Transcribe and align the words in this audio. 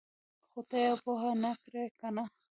ـ 0.25 0.49
خو 0.51 0.59
ته 0.69 0.77
یې 0.83 0.91
پوهه 1.03 1.31
نه 1.43 1.51
کړې 1.63 1.83
کنه! 1.99 2.23